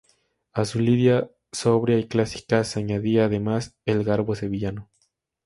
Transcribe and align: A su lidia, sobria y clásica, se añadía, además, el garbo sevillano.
A 0.53 0.65
su 0.65 0.79
lidia, 0.79 1.29
sobria 1.51 1.99
y 1.99 2.07
clásica, 2.07 2.63
se 2.63 2.79
añadía, 2.79 3.25
además, 3.25 3.75
el 3.85 4.03
garbo 4.03 4.33
sevillano. 4.33 4.89